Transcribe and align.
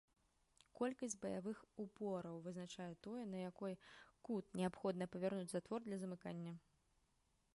Колькасць 0.77 1.15
баявых 1.25 1.59
упораў 1.83 2.39
вызначае 2.45 2.89
тое, 3.07 3.21
на 3.33 3.37
якой 3.49 3.73
кут 4.29 4.45
неабходна 4.61 5.05
павярнуць 5.17 5.51
затвор 5.53 5.79
для 5.89 5.97
замыкання. 6.05 6.53